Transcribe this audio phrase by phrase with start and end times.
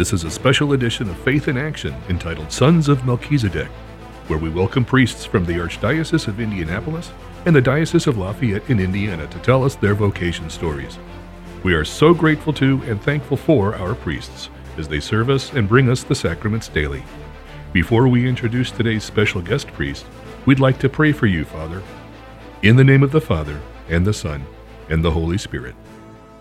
[0.00, 3.68] This is a special edition of Faith in Action entitled Sons of Melchizedek,
[4.28, 7.12] where we welcome priests from the Archdiocese of Indianapolis
[7.44, 10.98] and the Diocese of Lafayette in Indiana to tell us their vocation stories.
[11.64, 14.48] We are so grateful to and thankful for our priests
[14.78, 17.04] as they serve us and bring us the sacraments daily.
[17.74, 20.06] Before we introduce today's special guest priest,
[20.46, 21.82] we'd like to pray for you, Father.
[22.62, 23.60] In the name of the Father,
[23.90, 24.46] and the Son,
[24.88, 25.74] and the Holy Spirit.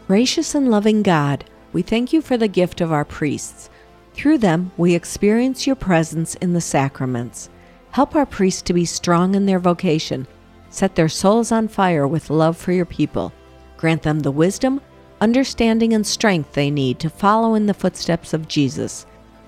[0.07, 3.69] Gracious and loving God, we thank you for the gift of our priests.
[4.13, 7.49] Through them, we experience your presence in the sacraments.
[7.91, 10.27] Help our priests to be strong in their vocation.
[10.69, 13.33] Set their souls on fire with love for your people.
[13.77, 14.81] Grant them the wisdom,
[15.21, 19.05] understanding, and strength they need to follow in the footsteps of Jesus.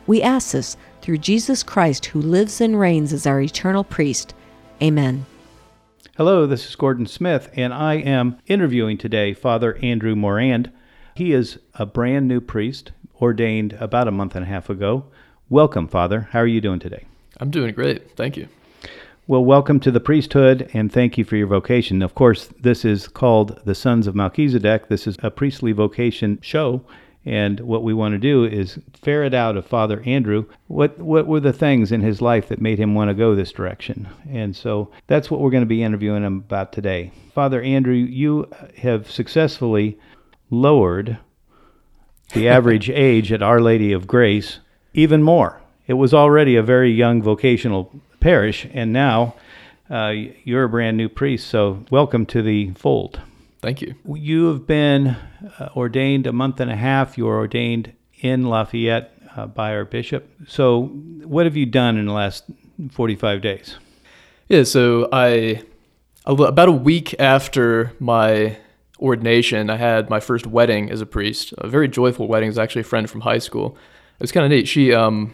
[0.07, 4.33] We ask this through Jesus Christ, who lives and reigns as our eternal priest.
[4.81, 5.25] Amen.
[6.17, 10.71] Hello, this is Gordon Smith, and I am interviewing today Father Andrew Morand.
[11.13, 15.05] He is a brand new priest, ordained about a month and a half ago.
[15.49, 16.29] Welcome, Father.
[16.31, 17.05] How are you doing today?
[17.37, 18.15] I'm doing great.
[18.15, 18.47] Thank you.
[19.27, 22.01] Well, welcome to the priesthood, and thank you for your vocation.
[22.01, 24.87] Of course, this is called the Sons of Melchizedek.
[24.87, 26.81] This is a priestly vocation show,
[27.25, 31.39] and what we want to do is ferret out of Father Andrew what what were
[31.39, 34.07] the things in his life that made him want to go this direction.
[34.29, 37.11] And so that's what we're going to be interviewing him about today.
[37.35, 39.99] Father Andrew, you have successfully
[40.51, 41.17] lowered
[42.33, 44.59] the average age at Our Lady of Grace
[44.93, 45.61] even more.
[45.87, 49.35] It was already a very young vocational parish, and now
[49.89, 51.47] uh, you're a brand new priest.
[51.47, 53.21] So welcome to the fold.
[53.61, 53.95] Thank you.
[54.05, 55.17] You have been
[55.59, 57.17] uh, ordained a month and a half.
[57.17, 60.29] You were ordained in Lafayette uh, by our bishop.
[60.47, 60.85] So,
[61.23, 62.45] what have you done in the last
[62.91, 63.77] 45 days?
[64.49, 65.63] Yeah, so I,
[66.25, 68.57] about a week after my
[69.01, 71.53] ordination, I had my first wedding as a priest.
[71.57, 72.47] A very joyful wedding.
[72.47, 73.77] It was actually a friend from high school.
[74.19, 74.67] It was kind of neat.
[74.67, 75.33] She um,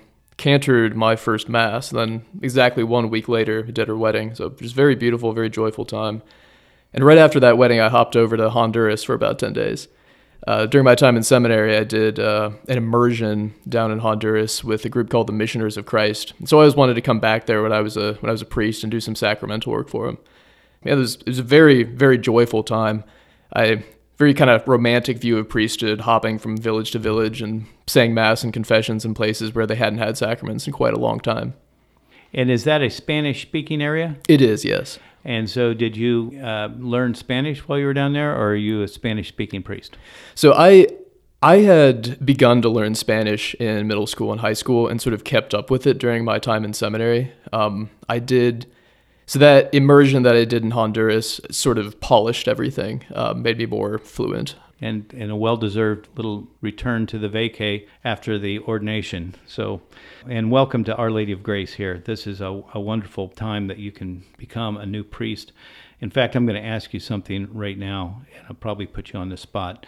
[0.96, 1.90] my first mass.
[1.90, 4.36] Then exactly one week later, did her wedding.
[4.36, 6.22] So just very beautiful, very joyful time.
[6.94, 9.88] And right after that wedding, I hopped over to Honduras for about 10 days.
[10.46, 14.86] Uh, during my time in seminary, I did uh, an immersion down in Honduras with
[14.86, 16.34] a group called the Missioners of Christ.
[16.40, 18.32] And so I always wanted to come back there when I was a when I
[18.32, 20.20] was a priest and do some sacramental work for them.
[20.84, 23.04] Yeah, it was, it was a very very joyful time.
[23.54, 23.84] I
[24.18, 28.44] very kind of romantic view of priesthood, hopping from village to village and saying mass
[28.44, 31.54] and confessions in places where they hadn't had sacraments in quite a long time.
[32.34, 34.18] And is that a Spanish speaking area?
[34.28, 35.00] It is, yes.
[35.24, 38.82] And so, did you uh, learn Spanish while you were down there, or are you
[38.82, 39.98] a Spanish speaking priest?
[40.36, 40.88] So, I.
[41.40, 45.24] I had begun to learn Spanish in middle school and high school and sort of
[45.24, 47.32] kept up with it during my time in seminary.
[47.54, 48.66] Um, I did,
[49.28, 53.66] so that immersion that I did in Honduras sort of polished everything, uh, made me
[53.66, 59.36] more fluent and, and a well deserved little return to the vacay after the ordination.
[59.46, 59.82] So,
[60.30, 61.98] and welcome to Our Lady of Grace here.
[61.98, 65.52] This is a, a wonderful time that you can become a new priest.
[66.00, 69.20] In fact, I'm going to ask you something right now, and I'll probably put you
[69.20, 69.86] on the spot.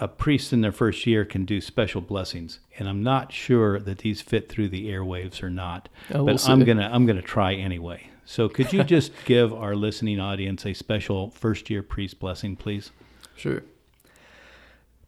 [0.00, 3.98] A priest in their first year can do special blessings, and I'm not sure that
[3.98, 5.90] these fit through the airwaves or not.
[6.10, 8.08] Oh, but we'll I'm gonna I'm gonna try anyway.
[8.26, 12.90] So, could you just give our listening audience a special first year priest blessing, please?
[13.36, 13.62] Sure.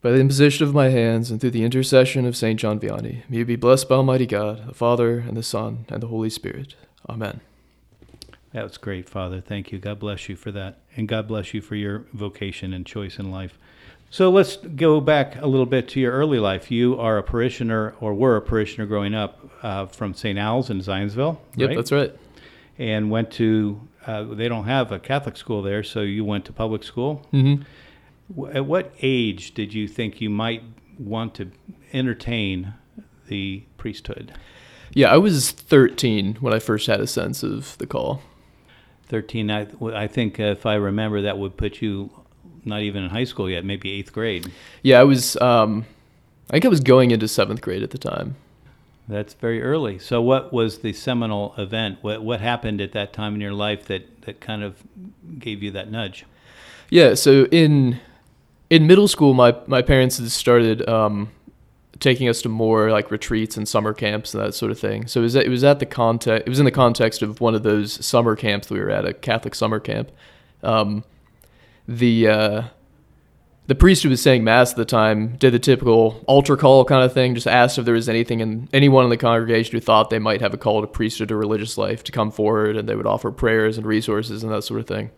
[0.03, 3.38] By the imposition of my hands and through the intercession of Saint John Vianney, may
[3.38, 6.75] you be blessed by Almighty God, the Father, and the Son, and the Holy Spirit.
[7.09, 7.41] Amen.
[8.53, 9.41] That was great, Father.
[9.41, 9.78] Thank you.
[9.78, 10.78] God bless you for that.
[10.97, 13.59] And God bless you for your vocation and choice in life.
[14.09, 16.71] So let's go back a little bit to your early life.
[16.71, 20.38] You are a parishioner, or were a parishioner growing up uh, from St.
[20.38, 21.38] Al's in Zionsville.
[21.56, 21.76] Yep, right?
[21.76, 22.12] that's right.
[22.78, 26.53] And went to, uh, they don't have a Catholic school there, so you went to
[26.53, 27.26] public school.
[27.32, 27.62] Mm-hmm.
[28.54, 30.62] At what age did you think you might
[30.98, 31.50] want to
[31.92, 32.75] entertain
[33.28, 34.34] the priesthood?
[34.92, 38.22] Yeah, I was 13 when I first had a sense of the call.
[39.08, 42.11] 13, I, I think if I remember, that would put you
[42.64, 44.50] not even in high school yet, maybe eighth grade.
[44.82, 45.87] Yeah, I was, um,
[46.50, 48.37] I think I was going into seventh grade at the time.
[49.08, 49.99] That's very early.
[49.99, 51.99] So, what was the seminal event?
[52.03, 54.82] What, what happened at that time in your life that, that kind of
[55.38, 56.25] gave you that nudge?
[56.91, 58.00] Yeah, so in
[58.69, 61.31] in middle school, my my parents had started um,
[62.00, 65.06] taking us to more like retreats and summer camps and that sort of thing.
[65.06, 67.55] So it was it was at the context it was in the context of one
[67.55, 70.11] of those summer camps that we were at a Catholic summer camp.
[70.62, 71.05] Um,
[71.87, 72.62] the uh,
[73.66, 77.04] the priest who was saying mass at the time did the typical altar call kind
[77.04, 77.34] of thing.
[77.34, 80.40] Just asked if there was anything in anyone in the congregation who thought they might
[80.40, 83.32] have a call to priesthood or religious life to come forward, and they would offer
[83.32, 85.10] prayers and resources and that sort of thing.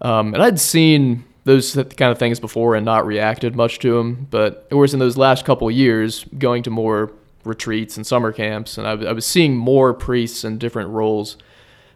[0.00, 4.26] Um, and I'd seen those kind of things before and not reacted much to them.
[4.30, 7.12] But it was in those last couple years, going to more
[7.44, 11.36] retreats and summer camps, and I, I was seeing more priests in different roles.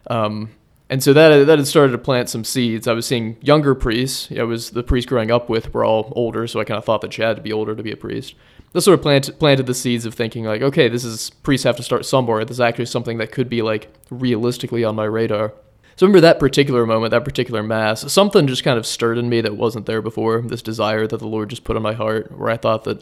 [0.07, 0.51] Um,
[0.89, 2.87] and so that that had started to plant some seeds.
[2.87, 4.29] I was seeing younger priests.
[4.37, 7.01] I was the priests growing up with were all older, so I kind of thought
[7.01, 8.35] that you had to be older to be a priest.
[8.73, 11.77] This sort of planted planted the seeds of thinking like, okay, this is priests have
[11.77, 12.43] to start somewhere.
[12.43, 15.53] This is actually something that could be like realistically on my radar.
[15.95, 19.29] So I remember that particular moment, that particular mass, something just kind of stirred in
[19.29, 20.41] me that wasn't there before.
[20.41, 23.01] This desire that the Lord just put on my heart, where I thought that,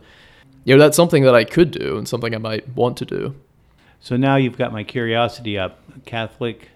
[0.63, 3.33] you know, that's something that I could do and something I might want to do.
[4.00, 5.80] So now you've got my curiosity up.
[6.06, 6.69] Catholic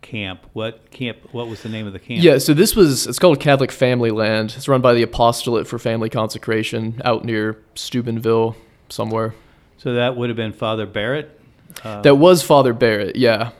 [0.00, 0.46] camp.
[0.52, 1.18] What camp?
[1.32, 2.22] What was the name of the camp?
[2.22, 4.56] Yeah, so this was it's called Catholic Familyland.
[4.56, 8.56] It's run by the Apostolate for Family Consecration out near Steubenville
[8.88, 9.34] somewhere.
[9.76, 11.40] So that would have been Father Barrett.
[11.84, 13.16] Uh, that was Father Barrett.
[13.16, 13.52] Yeah.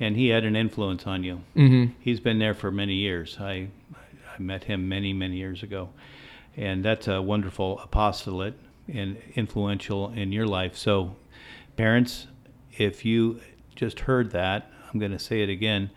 [0.00, 1.40] And he had an influence on you.
[1.56, 1.92] Mm-hmm.
[2.00, 3.36] He's been there for many years.
[3.40, 5.90] I I met him many many years ago,
[6.56, 8.54] and that's a wonderful apostolate
[8.86, 10.76] and influential in your life.
[10.76, 11.16] So,
[11.76, 12.26] parents,
[12.78, 13.40] if you
[13.74, 15.90] just heard that, I'm going to say it again.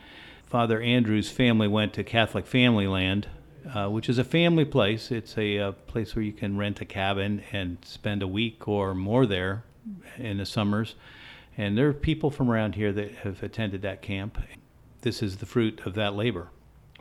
[0.46, 3.26] Father Andrew's family went to Catholic Familyland,
[3.74, 5.12] uh, which is a family place.
[5.12, 8.94] It's a, a, place where you can rent a cabin and spend a week or
[8.94, 9.64] more there
[10.18, 10.96] in the summers.
[11.58, 14.38] And there are people from around here that have attended that camp.
[15.02, 16.50] This is the fruit of that labor.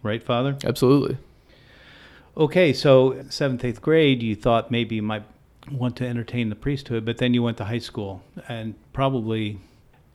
[0.02, 0.56] Right, Father?
[0.64, 1.18] Absolutely.
[2.36, 5.24] Okay, so seventh, eighth grade, you thought maybe you might
[5.70, 9.58] want to entertain the priesthood, but then you went to high school and probably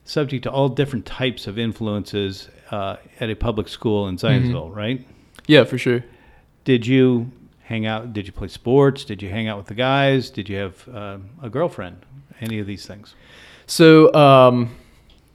[0.06, 4.78] subject to all different types of influences uh, at a public school in Zionsville, mm-hmm.
[4.78, 5.08] right?
[5.48, 6.04] Yeah, for sure.
[6.64, 7.32] Did you
[7.64, 8.14] hang out?
[8.14, 9.04] Did you play sports?
[9.04, 10.30] Did you hang out with the guys?
[10.30, 12.06] Did you have uh, a girlfriend?
[12.40, 13.16] Any of these things?
[13.68, 14.76] So um,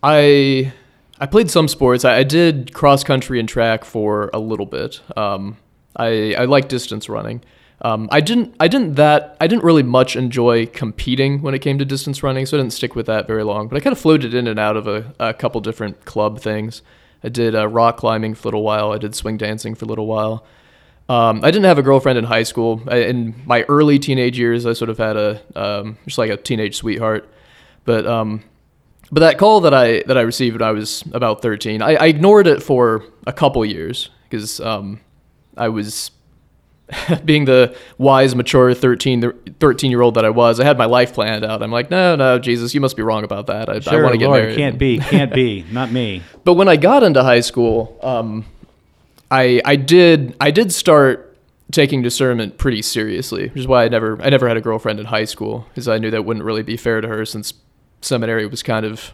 [0.02, 0.72] I
[1.18, 2.04] I played some sports.
[2.04, 5.00] I, I, did cross country and track for a little bit.
[5.16, 5.56] Um,
[5.96, 7.42] I I like distance running.
[7.82, 11.78] Um, I didn't I didn't that I didn't really much enjoy competing when it came
[11.78, 13.68] to distance running, so I didn't stick with that very long.
[13.68, 16.82] But I kind of floated in and out of a, a couple different club things.
[17.24, 18.92] I did uh, rock climbing for a little while.
[18.92, 20.44] I did swing dancing for a little while.
[21.08, 22.82] Um, I didn't have a girlfriend in high school.
[22.86, 26.36] I, in my early teenage years, I sort of had a um, just like a
[26.36, 27.28] teenage sweetheart.
[27.84, 28.44] But um,
[29.10, 32.06] but that call that I that I received when I was about 13, I, I
[32.06, 35.00] ignored it for a couple years because um,
[35.56, 36.10] I was
[37.24, 41.14] being the wise, mature 13, 13 year old that I was, I had my life
[41.14, 41.62] planned out.
[41.62, 43.68] I'm like, no, no, Jesus, you must be wrong about that.
[43.68, 44.56] I, sure, I want to get Lord, married.
[44.56, 46.22] Can't be, can't be, not me.
[46.44, 48.44] But when I got into high school, um,
[49.30, 51.36] I I did I did start
[51.70, 55.06] taking discernment pretty seriously, which is why I never I never had a girlfriend in
[55.06, 57.54] high school because I knew that wouldn't really be fair to her since
[58.00, 59.12] seminary was kind of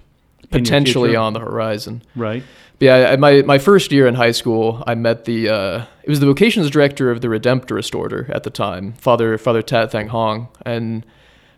[0.50, 2.02] potentially on the horizon.
[2.14, 2.43] Right
[2.78, 6.26] yeah, my my first year in high school, I met the uh, it was the
[6.26, 11.06] vocations director of the Redemptorist order at the time, Father Father Tat Thang Hong, and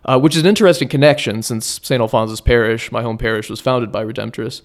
[0.05, 2.01] uh, which is an interesting connection since St.
[2.01, 4.63] Alphonsus Parish, my home parish, was founded by Redemptorists.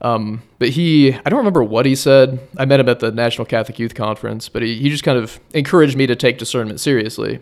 [0.00, 2.38] Um, but he, I don't remember what he said.
[2.56, 5.40] I met him at the National Catholic Youth Conference, but he, he just kind of
[5.52, 7.40] encouraged me to take discernment seriously.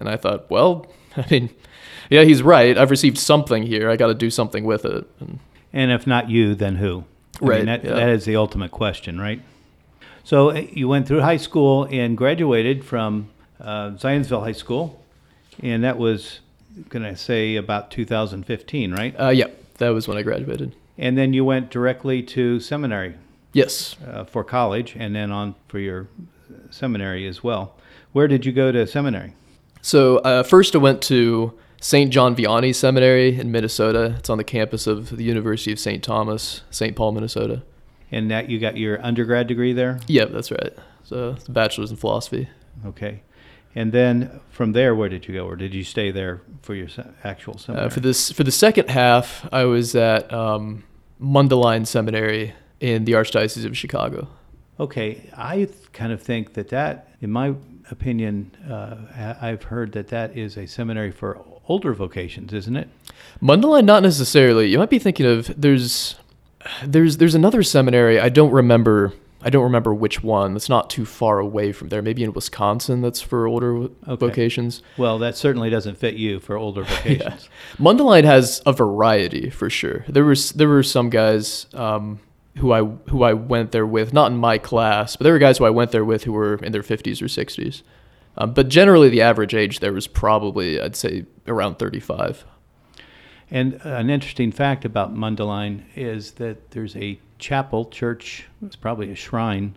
[0.00, 0.86] And I thought, well,
[1.18, 1.50] I mean,
[2.08, 2.78] yeah, he's right.
[2.78, 3.90] I've received something here.
[3.90, 5.06] I got to do something with it.
[5.20, 5.38] And,
[5.72, 7.04] and if not you, then who?
[7.40, 7.56] I right.
[7.58, 7.94] Mean, that, yeah.
[7.94, 9.40] that is the ultimate question, right?
[10.24, 15.02] So eh, you went through high school and graduated from uh, Zionsville High School,
[15.62, 16.40] and that was,
[16.90, 19.14] can I say, about 2015, right?
[19.18, 19.46] Uh, yeah,
[19.78, 20.74] that was when I graduated.
[20.96, 23.14] And then you went directly to seminary.
[23.52, 23.96] Yes.
[24.06, 26.08] Uh, for college, and then on for your
[26.70, 27.74] seminary as well.
[28.12, 29.34] Where did you go to seminary?
[29.80, 32.10] So uh, first, I went to St.
[32.12, 34.16] John Vianney Seminary in Minnesota.
[34.18, 36.02] It's on the campus of the University of St.
[36.02, 36.96] Thomas, St.
[36.96, 37.62] Paul, Minnesota.
[38.10, 40.00] And that you got your undergrad degree there?
[40.06, 40.72] Yep, that's right.
[41.04, 42.48] So it's a bachelor's in philosophy.
[42.84, 43.22] Okay.
[43.74, 46.88] And then from there, where did you go, or did you stay there for your
[47.22, 47.86] actual seminary?
[47.86, 50.84] Uh, for this, for the second half, I was at um,
[51.20, 54.28] Mundelein Seminary in the Archdiocese of Chicago.
[54.80, 57.54] Okay, I kind of think that that, in my
[57.90, 58.96] opinion, uh,
[59.40, 62.88] I've heard that that is a seminary for older vocations, isn't it?
[63.42, 64.68] Mundelein, not necessarily.
[64.68, 66.16] You might be thinking of there's
[66.84, 68.18] there's there's another seminary.
[68.18, 69.12] I don't remember.
[69.40, 70.54] I don't remember which one.
[70.54, 72.02] That's not too far away from there.
[72.02, 73.02] Maybe in Wisconsin.
[73.02, 73.92] That's for older okay.
[74.16, 74.82] vocations.
[74.96, 77.48] Well, that certainly doesn't fit you for older vocations.
[77.48, 77.84] yeah.
[77.84, 80.04] Mundelein has a variety for sure.
[80.08, 81.66] There was there were some guys.
[81.74, 82.20] Um,
[82.56, 85.58] who I who I went there with, not in my class, but there were guys
[85.58, 87.82] who I went there with who were in their 50s or 60s.
[88.36, 92.44] Um, but generally, the average age there was probably, I'd say, around 35.
[93.50, 99.14] And an interesting fact about Mundelein is that there's a chapel, church, it's probably a
[99.14, 99.76] shrine,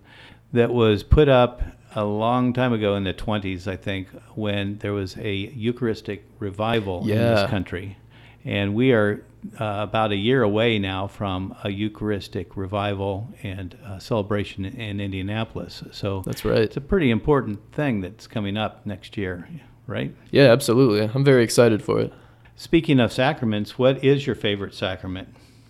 [0.53, 1.61] that was put up
[1.95, 7.01] a long time ago in the 20s, I think, when there was a Eucharistic revival
[7.01, 7.97] in this country.
[8.43, 9.23] And we are
[9.59, 14.99] uh, about a year away now from a Eucharistic revival and uh, celebration in, in
[14.99, 15.83] Indianapolis.
[15.91, 16.59] So That's right.
[16.59, 19.47] it's a pretty important thing that's coming up next year,
[19.87, 20.15] right?
[20.31, 21.09] Yeah, absolutely.
[21.13, 22.13] I'm very excited for it.
[22.55, 25.29] Speaking of sacraments, what is your favorite sacrament?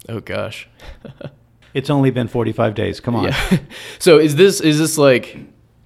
[0.09, 0.67] Oh gosh.
[1.73, 2.99] It's only been 45 days.
[2.99, 3.25] Come on.
[3.25, 3.59] Yeah.
[3.99, 5.37] so is this is this like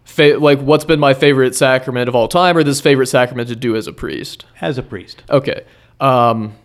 [0.04, 3.56] fa- like what's been my favorite sacrament of all time or this favorite sacrament to
[3.56, 4.46] do as a priest?
[4.62, 5.24] As a priest.
[5.30, 5.64] Okay.
[6.00, 6.56] Um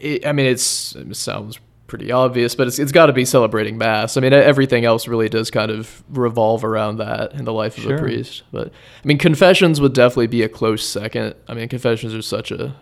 [0.00, 3.78] it, I mean it's it sounds pretty obvious, but it's it's got to be celebrating
[3.78, 4.16] mass.
[4.16, 7.84] I mean everything else really does kind of revolve around that in the life of
[7.84, 7.96] Sure.
[7.96, 8.42] a priest.
[8.52, 11.34] But I mean confessions would definitely be a close second.
[11.48, 12.76] I mean confessions are such a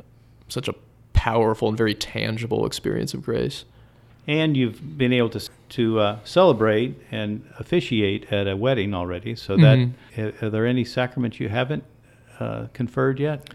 [0.49, 0.75] such a
[1.13, 3.65] powerful and very tangible experience of grace.
[4.29, 9.37] And you've been able to to uh, celebrate and officiate at a wedding already.
[9.37, 10.45] So that Mm-hmm.
[10.45, 11.85] are there any sacraments you haven't
[12.41, 13.51] uh, conferred yet?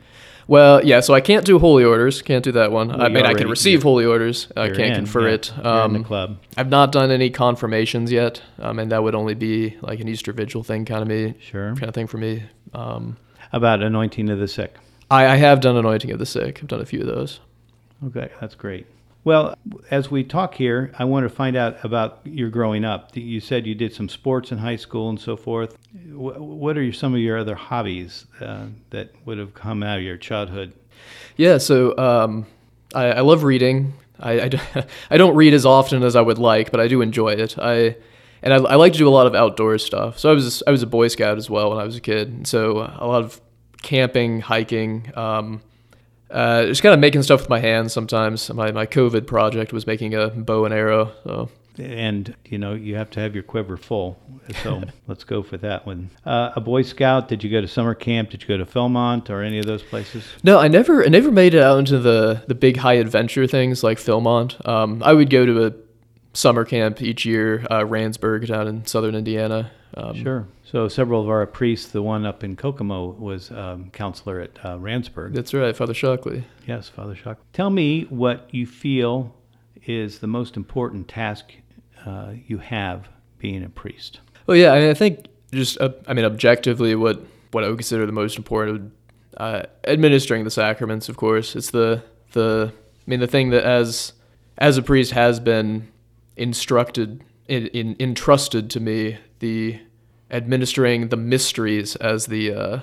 [0.51, 2.21] Well, yeah, so I can't do holy orders.
[2.21, 2.91] Can't do that one.
[2.99, 4.49] I mean, I can receive holy orders.
[4.57, 5.35] I can't in, confer yeah.
[5.35, 5.53] it.
[5.55, 6.39] You're in the Um, club.
[6.57, 10.33] I've not done any confirmations yet, um, and that would only be like an Easter
[10.33, 11.73] Vigil thing, kind of me, Sure.
[11.75, 12.43] kind of thing for me.
[12.73, 13.15] Um,
[13.53, 14.75] About anointing of the sick.
[15.09, 16.59] I, I have done anointing of the sick.
[16.61, 17.39] I've done a few of those.
[18.07, 18.87] Okay, that's great.
[19.23, 19.55] Well,
[19.91, 23.15] as we talk here, I want to find out about your growing up.
[23.15, 25.77] You said you did some sports in high school and so forth.
[26.11, 30.17] What are some of your other hobbies uh, that would have come out of your
[30.17, 30.73] childhood?
[31.37, 32.47] Yeah, so um,
[32.95, 33.93] I, I love reading.
[34.19, 34.49] I
[35.11, 37.57] I don't read as often as I would like, but I do enjoy it.
[37.59, 37.95] I
[38.41, 40.17] and I, I like to do a lot of outdoor stuff.
[40.17, 42.47] So I was I was a Boy Scout as well when I was a kid.
[42.47, 43.39] So a lot of
[43.83, 45.61] camping, hiking, um,
[46.31, 47.93] uh, just kind of making stuff with my hands.
[47.93, 51.11] Sometimes my my COVID project was making a bow and arrow.
[51.23, 54.19] So And you know you have to have your quiver full.
[54.63, 56.09] So let's go for that one.
[56.25, 57.27] Uh, a Boy Scout?
[57.27, 58.29] Did you go to summer camp?
[58.31, 60.25] Did you go to Philmont or any of those places?
[60.43, 63.83] No, I never, I never made it out into the the big high adventure things
[63.83, 64.65] like Philmont.
[64.67, 65.73] Um, I would go to a
[66.33, 69.71] summer camp each year, uh, Ransburg down in southern Indiana.
[69.95, 70.47] Um, Sure.
[70.71, 74.79] So several of our priests, the one up in Kokomo was um, counselor at uh,
[74.79, 75.33] Ransburg.
[75.33, 76.45] That's right, Father Shockley.
[76.65, 77.43] Yes, Father Shockley.
[77.51, 79.35] Tell me what you feel
[79.85, 81.51] is the most important task
[82.05, 84.21] uh, you have being a priest.
[84.47, 87.19] Well, yeah, I mean, I think just, uh, I mean, objectively, what
[87.51, 88.93] what I would consider the most important,
[89.35, 91.09] uh, administering the sacraments.
[91.09, 92.01] Of course, it's the
[92.31, 94.13] the, I mean, the thing that as
[94.57, 95.89] as a priest has been
[96.37, 99.81] instructed, in, in entrusted to me, the
[100.31, 102.79] administering the mysteries as the uh,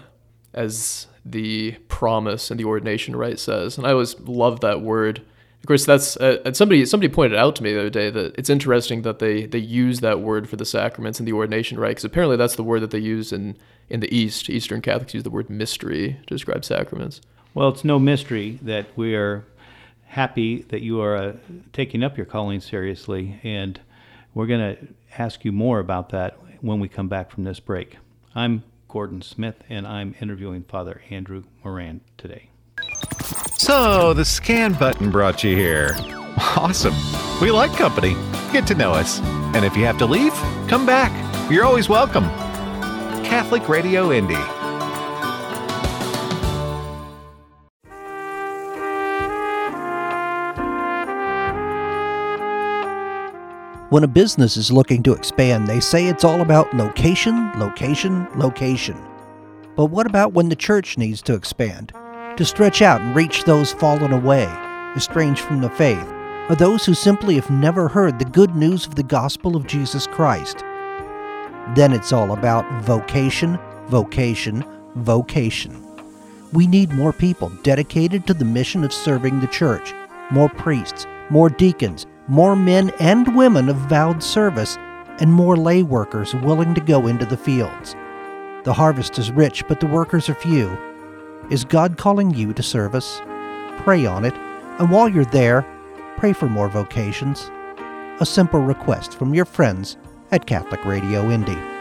[0.55, 5.23] as the promise and the ordination rite says, and I always love that word.
[5.61, 8.38] Of course, that's uh, and somebody somebody pointed out to me the other day that
[8.38, 11.90] it's interesting that they they use that word for the sacraments and the ordination rite
[11.90, 13.57] because apparently that's the word that they use in
[13.88, 14.49] in the East.
[14.49, 17.21] Eastern Catholics use the word mystery to describe sacraments.
[17.55, 19.45] Well, it's no mystery that we are
[20.07, 21.33] happy that you are uh,
[21.73, 23.81] taking up your calling seriously, and
[24.35, 24.88] we're going to
[25.19, 27.98] ask you more about that when we come back from this break.
[28.34, 32.50] I'm Gordon Smith, and I'm interviewing Father Andrew Morand today.
[33.56, 35.90] So, the scan button brought you here.
[36.56, 36.94] Awesome.
[37.40, 38.14] We like company.
[38.52, 39.20] Get to know us.
[39.54, 40.32] And if you have to leave,
[40.68, 41.12] come back.
[41.50, 42.24] You're always welcome.
[43.24, 44.57] Catholic Radio Indy.
[53.90, 59.02] When a business is looking to expand, they say it's all about location, location, location.
[59.76, 61.95] But what about when the church needs to expand?
[62.37, 64.45] To stretch out and reach those fallen away,
[64.95, 66.07] estranged from the faith,
[66.50, 70.07] or those who simply have never heard the good news of the gospel of Jesus
[70.07, 70.59] Christ?
[71.75, 74.66] Then it's all about vocation, vocation,
[74.97, 75.83] vocation.
[76.52, 79.95] We need more people dedicated to the mission of serving the church,
[80.30, 84.76] more priests, more deacons, more men and women of vowed service,
[85.20, 87.97] and more lay workers willing to go into the fields.
[88.64, 90.76] The harvest is rich, but the workers are few.
[91.50, 93.20] Is God calling you to service?
[93.78, 94.35] Pray on it,
[94.78, 95.66] and while you're there,
[96.18, 97.50] pray for more vocations.
[98.20, 99.97] A simple request from your friends
[100.30, 101.77] at Catholic Radio Indy.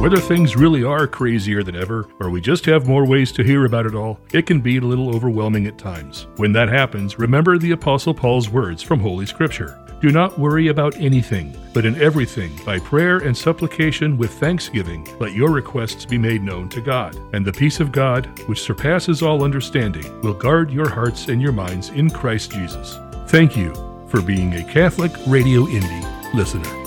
[0.00, 3.66] Whether things really are crazier than ever, or we just have more ways to hear
[3.66, 6.26] about it all, it can be a little overwhelming at times.
[6.36, 9.78] When that happens, remember the Apostle Paul's words from Holy Scripture.
[10.00, 15.34] Do not worry about anything, but in everything, by prayer and supplication with thanksgiving, let
[15.34, 17.14] your requests be made known to God.
[17.34, 21.52] And the peace of God, which surpasses all understanding, will guard your hearts and your
[21.52, 22.98] minds in Christ Jesus.
[23.26, 23.74] Thank you
[24.08, 26.79] for being a Catholic Radio Indy listener.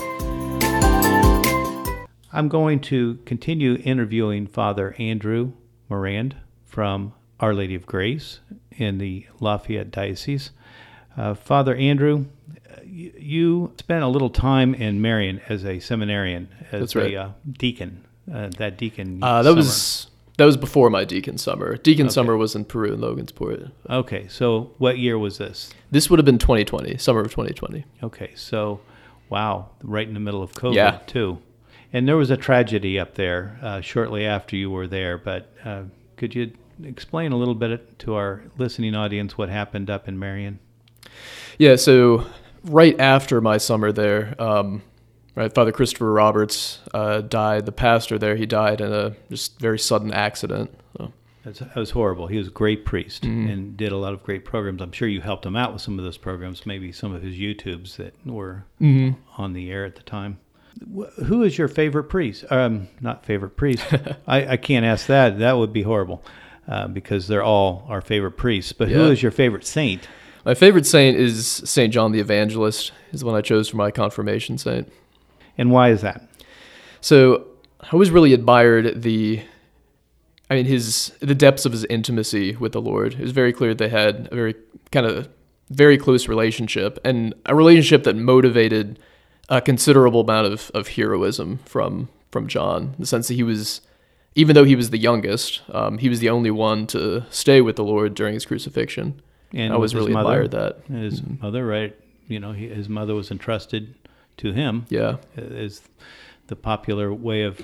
[2.34, 5.52] I'm going to continue interviewing Father Andrew
[5.88, 8.40] Morand from Our Lady of Grace
[8.72, 10.50] in the Lafayette Diocese.
[11.16, 12.26] Uh, Father Andrew,
[12.84, 17.14] you, you spent a little time in Marion as a seminarian, as That's right.
[17.14, 18.04] a uh, deacon.
[18.32, 19.22] Uh, that deacon.
[19.22, 19.56] Uh, that summer.
[19.56, 21.76] was that was before my deacon summer.
[21.76, 23.70] Deacon summer was in Peru and Logansport.
[23.88, 24.26] okay.
[24.26, 25.72] So what year was this?
[25.92, 27.84] This would have been 2020, summer of 2020.
[28.02, 28.80] Okay, so
[29.28, 30.98] wow, right in the middle of COVID Yeah.
[31.06, 31.38] too.
[31.94, 35.16] And there was a tragedy up there uh, shortly after you were there.
[35.16, 35.84] But uh,
[36.16, 40.58] could you explain a little bit to our listening audience what happened up in Marion?
[41.56, 42.26] Yeah, so
[42.64, 44.82] right after my summer there, um,
[45.36, 47.64] right, Father Christopher Roberts uh, died.
[47.64, 50.76] The pastor there, he died in a just very sudden accident.
[50.98, 51.12] So,
[51.44, 52.26] That's, that was horrible.
[52.26, 54.82] He was a great priest and did a lot of great programs.
[54.82, 57.36] I'm sure you helped him out with some of those programs, maybe some of his
[57.36, 58.64] YouTubes that were
[59.38, 60.38] on the air at the time.
[60.80, 62.44] Wh- Who is your favorite priest?
[62.50, 63.84] Um, not favorite priest.
[64.26, 65.38] I, I can't ask that.
[65.38, 66.22] That would be horrible
[66.68, 68.72] uh, because they're all our favorite priests.
[68.72, 69.10] But who Yeah.
[69.10, 70.08] is your favorite saint?
[70.44, 72.92] my favorite saint is Saint John the Evangelist.
[73.12, 74.92] Is the one I chose for my confirmation saint.
[75.56, 76.28] And why is that?
[77.00, 77.46] So
[77.80, 79.40] I always really admired the,
[80.50, 83.14] I mean, his the depths of his intimacy with the Lord.
[83.14, 84.54] It was very clear they had a very
[84.92, 85.28] kind of
[85.70, 88.98] very close relationship and a relationship that motivated
[89.48, 92.94] a considerable amount of, of heroism from from John.
[92.98, 93.80] The sense that he was,
[94.34, 97.76] even though he was the youngest, um, he was the only one to stay with
[97.76, 99.22] the Lord during his crucifixion.
[99.52, 100.42] And I always really mother?
[100.42, 100.78] admired that.
[100.88, 101.96] His mother, right?
[102.26, 103.94] You know, he, his mother was entrusted
[104.38, 104.86] to him.
[104.88, 105.18] Yeah.
[105.36, 105.82] is
[106.48, 107.60] the popular way of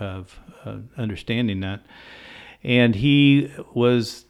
[0.00, 1.82] of uh, understanding that.
[2.62, 4.24] And he was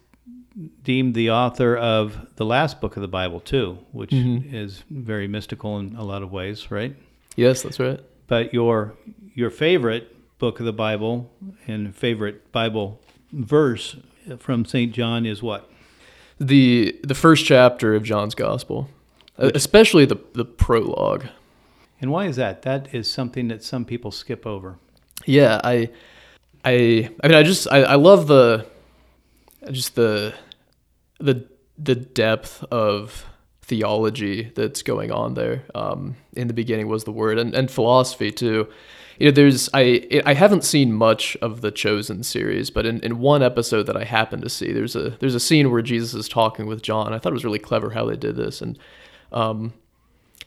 [0.83, 5.77] deemed the author of the last book of the Bible too, which is very mystical
[5.79, 6.95] in a lot of ways, right?
[7.35, 7.99] Yes, that's right.
[8.27, 8.93] But your
[9.33, 11.29] your favorite book of the Bible
[11.67, 12.99] and favorite Bible
[13.31, 13.97] verse
[14.39, 14.93] from St.
[14.93, 15.69] John is what?
[16.39, 18.89] The the first chapter of John's Gospel,
[19.37, 21.25] uh, especially the the prologue.
[22.01, 22.61] And why is that?
[22.63, 24.77] That is something that some people skip over.
[25.25, 25.89] Yeah, I,
[26.63, 28.65] I, I mean, I just, I, I love the,
[29.71, 30.33] just the,
[31.19, 31.47] the,
[31.77, 33.25] the depth of
[33.61, 35.63] theology that's going on there.
[35.73, 38.67] Um, in the beginning was the word, and, and philosophy too.
[39.19, 43.19] You know, there's, I, I haven't seen much of the Chosen series, but in, in
[43.19, 46.27] one episode that I happened to see, there's a, there's a scene where Jesus is
[46.27, 47.13] talking with John.
[47.13, 48.77] I thought it was really clever how they did this, and,
[49.31, 49.73] um,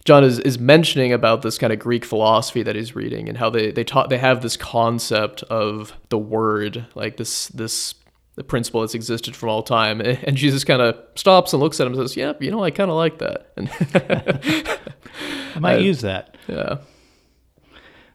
[0.05, 3.51] John is, is mentioning about this kind of Greek philosophy that he's reading and how
[3.51, 7.95] they they taught they have this concept of the word like this this
[8.39, 11.87] the principle that's existed from all time and Jesus kind of stops and looks at
[11.89, 13.69] him and says, "Yep, you know I kind of like that." And
[15.57, 16.37] I might I- use that.
[16.47, 16.79] yeah,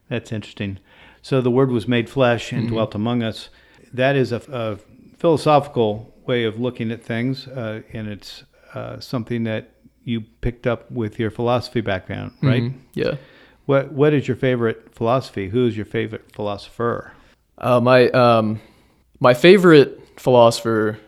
[0.09, 0.79] That's interesting.
[1.21, 3.49] So the Word was made flesh and dwelt among us.
[3.93, 4.77] That is a, a
[5.17, 9.71] philosophical way of looking at things, uh, and it's uh, something that
[10.03, 12.63] you picked up with your philosophy background, right?
[12.63, 12.73] Mhm.
[12.93, 13.15] yeah.
[13.65, 15.49] What What is your favorite philosophy?
[15.49, 17.13] Who is your favorite philosopher?
[17.57, 18.59] Uh, my um,
[19.19, 20.99] my favorite philosopher,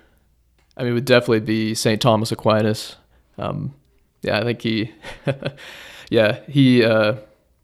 [0.77, 2.95] I mean, would definitely be Saint Thomas Aquinas.
[3.37, 3.73] Um,
[4.21, 4.91] yeah, I think he,
[6.09, 6.83] yeah, he.
[6.83, 7.15] Uh,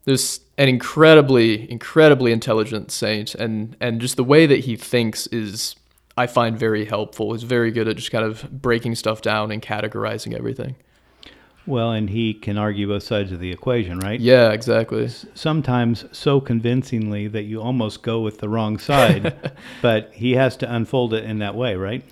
[0.06, 5.76] there's an incredibly, incredibly intelligent saint, and and just the way that he thinks is,
[6.18, 7.34] I find very helpful.
[7.34, 10.76] He's very good at just kind of breaking stuff down and categorizing everything.
[11.68, 14.20] Well, and he can argue both sides of the equation, right?
[14.20, 15.08] Yeah, exactly.
[15.36, 20.74] Sometimes so convincingly that you almost go with the wrong side, but he has to
[20.74, 22.04] unfold it in that way, right?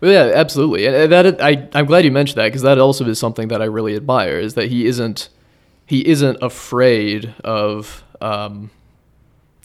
[0.00, 3.18] Well, yeah, absolutely, and that I I'm glad you mentioned that because that also is
[3.18, 5.30] something that I really admire is that he isn't
[5.86, 8.70] he isn't afraid of um,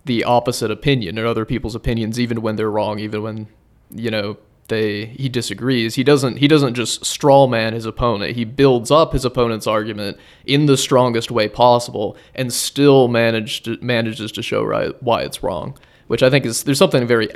[0.05, 3.47] the opposite opinion or other people's opinions, even when they're wrong, even when
[3.91, 5.95] you know they he disagrees.
[5.95, 8.35] He doesn't he doesn't just straw man his opponent.
[8.35, 14.31] He builds up his opponent's argument in the strongest way possible, and still managed manages
[14.33, 15.77] to show right why it's wrong.
[16.07, 17.29] Which I think is there's something very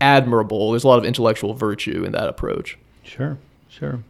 [0.00, 0.70] admirable.
[0.70, 2.78] There's a lot of intellectual virtue in that approach.
[3.02, 4.02] Sure, sure.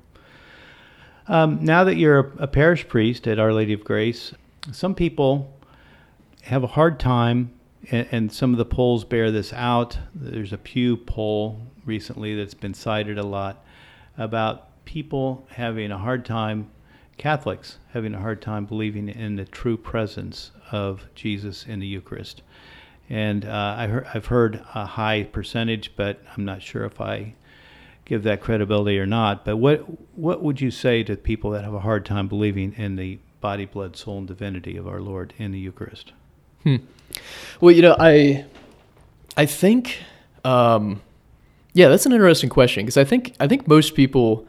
[1.27, 4.33] Um, now that you're a parish priest at Our Lady of Grace,
[4.73, 5.53] some people
[6.43, 7.51] have a hard time,
[7.91, 9.99] and, and some of the polls bear this out.
[10.15, 13.65] There's a Pew poll recently that's been cited a lot
[14.17, 16.71] about people having a hard time,
[17.17, 22.43] Catholics having a hard time believing in the true presence of Jesus in the Eucharist.
[23.11, 27.35] And uh, I heard, I've heard a high percentage, but I'm not sure if I
[28.05, 29.45] give that credibility or not.
[29.45, 29.81] But what
[30.17, 33.65] what would you say to people that have a hard time believing in the body,
[33.65, 36.13] blood, soul, and divinity of our Lord in the Eucharist?
[37.61, 38.45] Well, you know, I
[39.37, 39.99] I think
[40.45, 41.01] um,
[41.75, 44.47] yeah, that's an interesting question because I think I think most people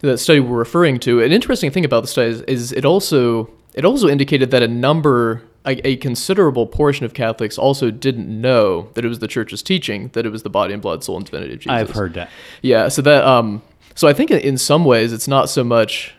[0.00, 3.48] that study we're referring to, an interesting thing about the study is, is it also
[3.74, 8.90] it also indicated that a number a, a considerable portion of Catholics also didn't know
[8.94, 11.24] that it was the church's teaching that it was the body and blood, soul, and
[11.24, 11.72] divinity of Jesus.
[11.72, 12.30] I've heard that.
[12.62, 13.62] Yeah, so that um
[13.94, 16.14] so I think in- in some ways it's not so much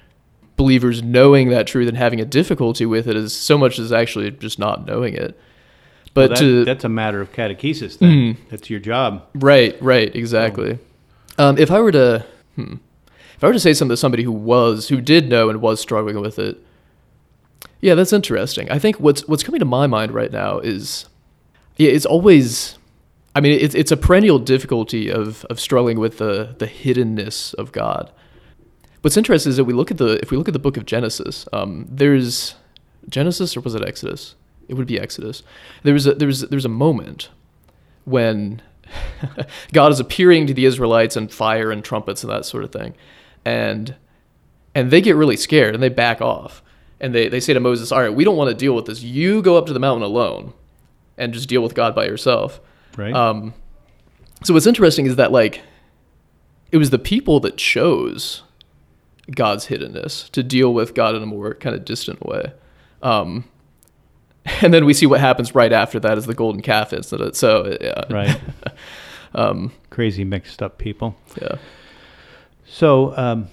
[0.55, 4.29] believers knowing that truth and having a difficulty with it as so much as actually
[4.31, 5.37] just not knowing it.
[6.13, 7.97] But Well, that- to that's a matter of catechesis.
[7.97, 9.23] Then that's your job.
[9.33, 10.77] Right, right, exactly.
[11.39, 12.23] Um, if I were to,
[12.55, 12.75] hmm,
[13.35, 15.79] if I were to say something to somebody who was, who did know and was
[15.81, 16.57] struggling with it,
[17.81, 18.69] yeah, that's interesting.
[18.71, 21.05] I think what's what's coming to my mind right now is,
[21.77, 22.77] yeah, it's always,
[23.35, 27.71] I mean, it's it's a perennial difficulty of of struggling with the the hiddenness of
[27.71, 28.11] God.
[29.03, 30.85] What's interesting is that we look at the if we look at the book of
[30.85, 32.55] Genesis, um, there's
[33.09, 34.35] Genesis or was it Exodus?
[34.69, 35.43] It would be Exodus.
[35.83, 37.29] There was a, there was there was a moment
[38.05, 38.61] when
[39.73, 42.95] God is appearing to the Israelites and fire and trumpets and that sort of thing.
[43.43, 43.95] And
[44.73, 46.63] and they get really scared and they back off.
[47.01, 49.03] And they, they say to Moses, All right, we don't want to deal with this.
[49.03, 50.53] You go up to the mountain alone
[51.17, 52.61] and just deal with God by yourself.
[52.95, 53.13] Right.
[53.13, 53.53] Um,
[54.45, 55.61] so what's interesting is that like
[56.71, 58.43] it was the people that chose
[59.31, 62.51] God's hiddenness to deal with God in a more kind of distant way.
[63.01, 63.45] Um,
[64.61, 67.35] and then we see what happens right after that is the golden calf incident.
[67.35, 68.39] So yeah, right.
[69.35, 71.15] um, Crazy mixed up people.
[71.41, 71.55] yeah.
[72.65, 73.47] So, um,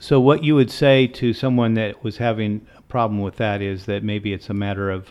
[0.00, 3.86] so what you would say to someone that was having a problem with that is
[3.86, 5.10] that maybe it's a matter of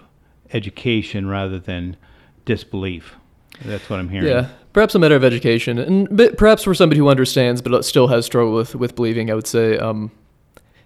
[0.54, 1.98] education rather than
[2.46, 3.16] disbelief.
[3.64, 4.28] That's what I'm hearing.
[4.30, 8.28] Yeah, perhaps a matter of education, and perhaps for somebody who understands but still has
[8.28, 10.12] struggled with with believing, I would say um,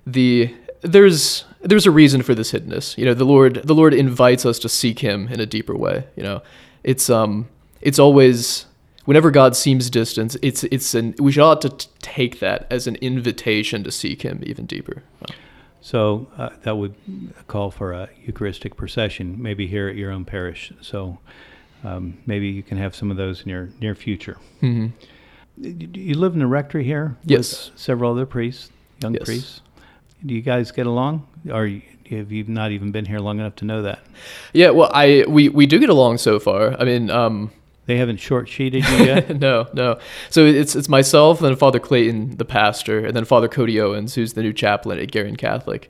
[0.07, 2.97] the there's there's a reason for this hiddenness.
[2.97, 6.05] You know, the Lord the Lord invites us to seek Him in a deeper way.
[6.15, 6.41] You know,
[6.85, 7.49] it's um
[7.81, 8.65] it's always
[9.03, 12.87] whenever God seems distant, it's it's an we should ought to t- take that as
[12.87, 15.03] an invitation to seek Him even deeper.
[15.81, 16.95] So uh, that would
[17.49, 20.71] call for a Eucharistic procession, maybe here at your own parish.
[20.79, 21.17] So
[21.83, 24.37] um, maybe you can have some of those in your near future.
[24.59, 24.87] hmm
[25.57, 27.69] You live in the rectory here Yes.
[27.71, 29.23] with several other priests, young Yes.
[29.25, 29.61] priests.
[30.25, 31.27] Do you guys get along?
[31.51, 33.99] Or you- have you not even been here long enough to know that?
[34.53, 36.75] Yeah, well, I we we do get along so far.
[36.79, 37.51] I mean, um,
[37.87, 39.39] They haven't short sheeted you yet?
[39.47, 39.97] no, no.
[40.29, 44.15] So it's it's myself, and then Father Clayton, the pastor, and then Father Cody Owens,
[44.15, 45.89] who's the new chaplain at Guerin Catholic.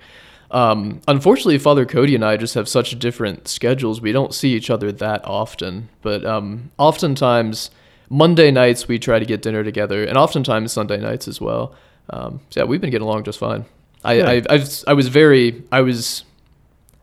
[0.52, 4.02] Um, unfortunately, Father Cody and I just have such different schedules.
[4.02, 5.90] We don't see each other that often.
[6.02, 7.72] But um, oftentimes,
[8.10, 11.74] Monday nights we try to get dinner together, and oftentimes Sunday nights as well.
[12.10, 13.64] Um, so yeah, we've been getting along just fine.
[14.04, 16.26] I, I, I've, I was very, I was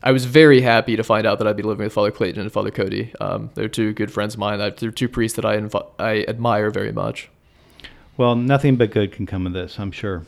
[0.02, 2.52] I was very happy to find out that I'd be living with Father Clayton and
[2.52, 3.12] Father Cody.
[3.20, 4.60] Um, they're two good friends of mine.
[4.60, 7.30] I- They're two priests that I inv- I admire very much.
[8.16, 10.24] Well, nothing but good can come of this, I'm sure.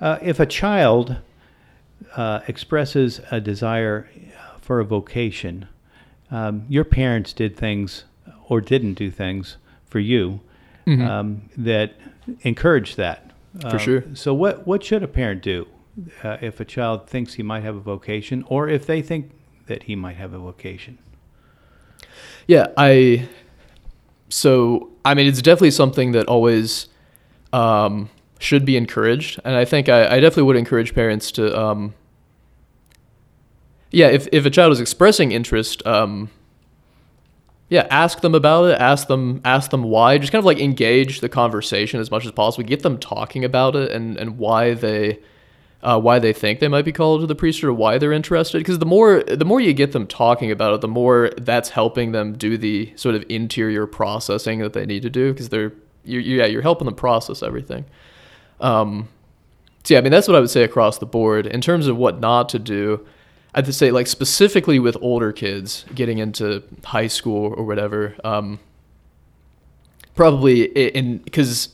[0.00, 1.16] Uh, if a child
[2.16, 4.08] uh, expresses a desire
[4.60, 5.68] for a vocation,
[6.30, 8.04] um, your parents did things
[8.48, 9.56] or didn't do things
[9.86, 10.40] for you
[10.86, 11.92] um, that
[12.42, 13.30] encourage that.
[13.60, 14.04] For Um, sure.
[14.14, 15.66] So, what, what should a parent do
[16.22, 19.30] uh, if a child thinks he might have a vocation or if they think
[19.66, 20.98] that he might have a vocation?
[22.46, 23.28] Yeah, I.
[24.30, 26.88] So I mean, it's definitely something that always
[27.52, 31.58] um, should be encouraged, and I think I, I definitely would encourage parents to.
[31.58, 31.94] Um,
[33.90, 36.30] yeah, if if a child is expressing interest, um,
[37.68, 38.80] yeah, ask them about it.
[38.80, 40.18] Ask them ask them why.
[40.18, 42.66] Just kind of like engage the conversation as much as possible.
[42.66, 45.20] Get them talking about it and and why they.
[45.80, 48.58] Uh, why they think they might be called to the priesthood or why they're interested
[48.58, 52.10] because the more the more you get them talking about it the more that's helping
[52.10, 55.72] them do the sort of interior processing that they need to do because they're
[56.02, 57.84] you yeah you're helping them process everything
[58.60, 59.08] um
[59.84, 61.96] so yeah i mean that's what i would say across the board in terms of
[61.96, 63.06] what not to do
[63.54, 68.58] i'd say like specifically with older kids getting into high school or whatever um
[70.14, 71.70] probably in because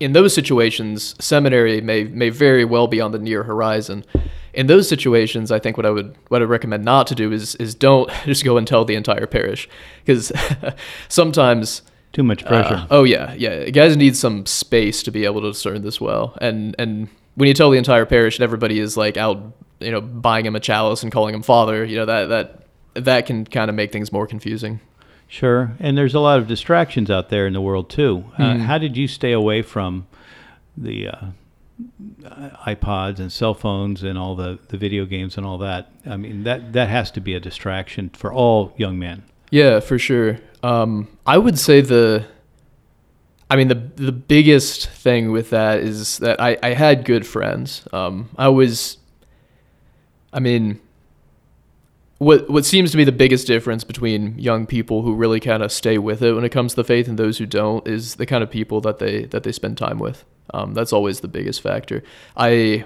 [0.00, 4.04] in those situations, seminary may may very well be on the near horizon.
[4.52, 7.54] In those situations, I think what I would what I recommend not to do is
[7.56, 9.68] is don't just go and tell the entire parish
[10.04, 10.32] because
[11.08, 11.82] sometimes
[12.14, 12.74] Too much pressure.
[12.76, 13.68] uh, oh yeah, yeah.
[13.68, 16.38] Guys need some space to be able to discern this well.
[16.40, 19.42] And and when you tell the entire parish and everybody is like out,
[19.80, 23.26] you know, buying him a chalice and calling him father, you know that that that
[23.26, 24.80] can kind of make things more confusing.
[25.26, 28.24] Sure, and there's a lot of distractions out there in the world too.
[28.38, 28.60] Uh, Mhm.
[28.60, 30.06] how did you stay away from
[30.76, 31.26] the uh,
[32.66, 35.90] iPods and cell phones and all the, the video games and all that?
[36.06, 39.24] I mean, that that has to be a distraction for all young men.
[39.50, 40.38] Yeah, for sure.
[40.64, 42.24] Um, I would say the,
[43.50, 47.86] I mean the the biggest thing with that is that I, I had good friends.
[47.92, 48.96] Um, I was,
[50.32, 50.80] I mean,
[52.16, 55.70] what what seems to be the biggest difference between young people who really kind of
[55.70, 58.24] stay with it when it comes to the faith and those who don't is the
[58.24, 60.24] kind of people that they that they spend time with.
[60.54, 62.02] Um, that's always the biggest factor.
[62.38, 62.84] I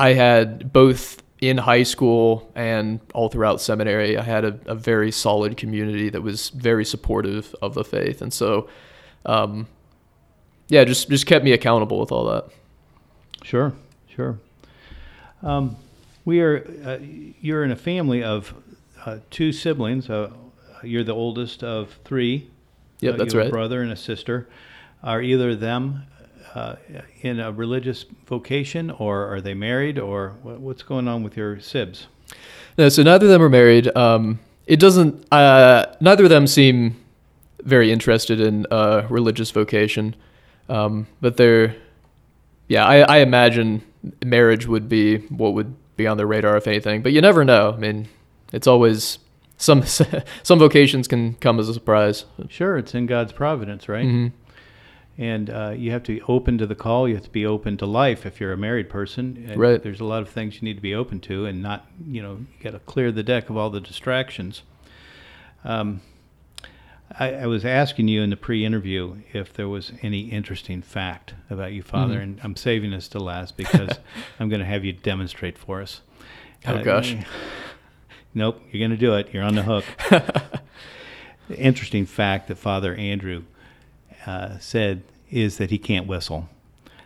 [0.00, 5.10] I had both in high school and all throughout seminary, I had a, a very
[5.10, 8.68] solid community that was very supportive of the faith, and so,
[9.24, 9.66] um,
[10.68, 12.44] yeah, just just kept me accountable with all that.
[13.42, 13.72] Sure,
[14.14, 14.38] sure.
[15.42, 15.76] Um,
[16.24, 16.64] we are.
[16.84, 16.98] Uh,
[17.40, 18.52] you're in a family of
[19.06, 20.10] uh, two siblings.
[20.10, 20.30] Uh,
[20.82, 22.50] you're the oldest of three.
[23.00, 23.48] Yep, Uh, that's you have right.
[23.48, 24.46] A brother and a sister.
[25.02, 26.02] Are either of them
[26.54, 26.76] uh,
[27.22, 32.06] in a religious vocation, or are they married, or what's going on with your sibs?
[32.78, 33.94] No, so neither of them are married.
[33.96, 35.26] Um, it doesn't.
[35.32, 36.96] Uh, neither of them seem
[37.62, 40.14] very interested in uh, religious vocation,
[40.68, 41.74] um, but they're.
[42.68, 43.82] Yeah, I, I imagine
[44.24, 47.02] marriage would be what would be on their radar if anything.
[47.02, 47.72] But you never know.
[47.72, 48.08] I mean,
[48.52, 49.18] it's always
[49.56, 49.82] some
[50.42, 52.24] some vocations can come as a surprise.
[52.48, 54.06] Sure, it's in God's providence, right?
[54.06, 54.32] Mhm.
[55.20, 57.06] And uh, you have to be open to the call.
[57.06, 59.44] You have to be open to life if you're a married person.
[59.50, 59.82] And Right.
[59.82, 62.36] There's a lot of things you need to be open to, and not, you know,
[62.38, 64.62] you got to clear the deck of all the distractions.
[65.62, 66.00] Um,
[67.18, 71.72] I, I was asking you in the pre-interview if there was any interesting fact about
[71.72, 72.22] you, Father, Mhm.
[72.22, 73.90] and I'm saving this to last because
[74.40, 76.00] I'm going to have you demonstrate for us.
[76.66, 77.14] Oh, Uh, gosh.
[78.32, 79.34] Nope, you're going to do it.
[79.34, 79.84] You're on the hook.
[81.56, 83.42] interesting fact that Father Andrew
[84.26, 86.48] uh, said is that he can't whistle.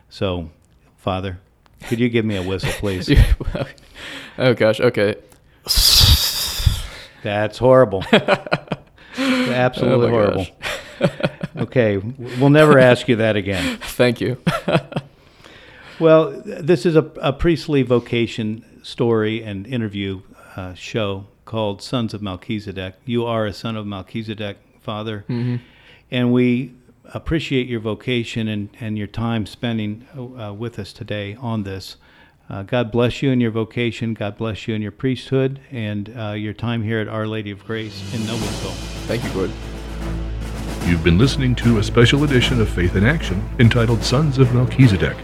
[0.08, 0.50] So,
[0.96, 1.38] Father,
[1.88, 3.10] could you give me a whistle, please?
[4.38, 4.80] oh gosh.
[4.80, 5.16] Okay.
[7.22, 8.04] That's horrible.
[9.18, 10.46] Absolutely Oh horrible.
[11.56, 13.78] okay, we'll never ask you that again.
[13.78, 14.38] Thank you.
[16.00, 20.22] Well, this is a, a priestly vocation story and interview
[20.56, 22.94] uh, show called Sons of Melchizedek.
[23.04, 25.60] You are a son of Melchizedek, Father, Mhm.
[26.10, 26.72] and we
[27.12, 31.96] appreciate your vocation and, and your time spending uh, with us today on this.
[32.48, 34.14] Uh, God bless you in your vocation.
[34.14, 37.64] God bless you in your priesthood and uh, your time here at Our Lady of
[37.64, 38.74] Grace in Noblesville.
[39.06, 39.56] Thank you, Gordon.
[40.86, 45.16] You've been listening to a special edition of Faith in Action entitled Sons of Melchizedek.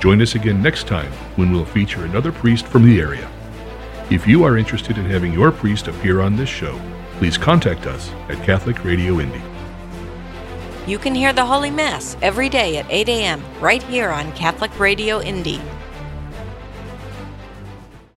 [0.00, 3.30] Join us again next time when we'll feature another priest from the area.
[4.10, 6.78] If you are interested in having your priest appear on this show,
[7.18, 9.53] please contact us at Catholic Radio Indy.
[10.86, 13.42] You can hear the Holy Mass every day at 8 a.m.
[13.58, 15.58] right here on Catholic Radio Indy.